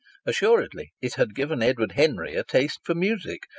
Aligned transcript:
Assuredly 0.25 0.93
it 0.99 1.13
had 1.13 1.35
given 1.35 1.61
Edward 1.61 1.91
Henry 1.91 2.33
a 2.33 2.43
taste 2.43 2.79
for 2.83 2.95
music. 2.95 3.41